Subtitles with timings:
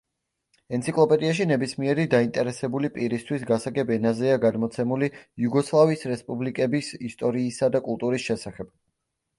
[0.75, 5.11] ენციკლოპედიაში ნებისმიერი დაინტერესებული პირისთვის გასაგებ ენაზეა გადმოცემული
[5.45, 8.77] იუგოსლავიის რესპუბლიკების ისტორიისა და კულტურის შესახებ.